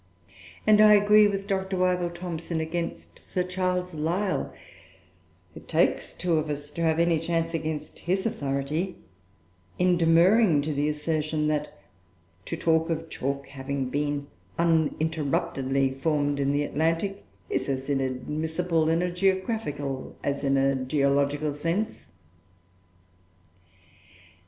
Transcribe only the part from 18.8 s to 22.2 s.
in a geographical as in a geological sense."